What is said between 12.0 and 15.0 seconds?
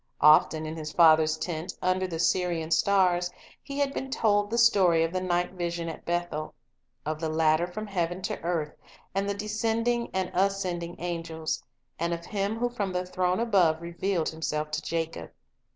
of Him who from the throne above revealed Himself to